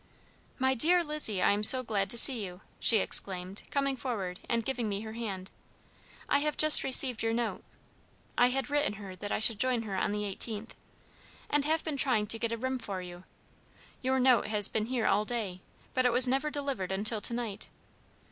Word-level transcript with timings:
"My 0.57 0.73
dear 0.73 1.03
Lizzie, 1.03 1.43
I 1.43 1.51
am 1.51 1.63
so 1.63 1.83
glad 1.83 2.09
to 2.09 2.17
see 2.17 2.43
you," 2.43 2.61
she 2.79 2.97
exclaimed, 2.97 3.61
coming 3.69 3.95
forward 3.95 4.39
and 4.49 4.65
giving 4.65 4.89
me 4.89 5.01
her 5.01 5.13
hand. 5.13 5.51
"I 6.27 6.39
have 6.39 6.57
just 6.57 6.83
received 6.83 7.21
your 7.21 7.33
note" 7.33 7.63
I 8.35 8.47
had 8.47 8.71
written 8.71 8.93
her 8.93 9.15
that 9.17 9.31
I 9.31 9.37
should 9.37 9.59
join 9.59 9.83
her 9.83 9.95
on 9.95 10.11
the 10.11 10.23
18th 10.23 10.71
"and 11.51 11.65
have 11.65 11.83
been 11.83 11.97
trying 11.97 12.25
to 12.25 12.39
get 12.39 12.51
a 12.51 12.57
room 12.57 12.79
for 12.79 12.99
you. 13.03 13.25
Your 14.01 14.19
note 14.19 14.47
has 14.47 14.67
been 14.67 14.87
here 14.87 15.05
all 15.05 15.23
day, 15.23 15.61
but 15.93 16.07
it 16.07 16.11
was 16.11 16.27
never 16.27 16.49
delivered 16.49 16.91
until 16.91 17.21
to 17.21 17.33
night. 17.35 17.69